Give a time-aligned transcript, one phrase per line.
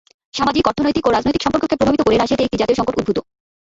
[0.33, 3.17] সামাজিক, অর্থনৈতিক ও রাজনৈতিক সম্পর্ককে প্রভাবিত করে রাশিয়াতে একটি জাতীয় সংকট উদ্ভূত।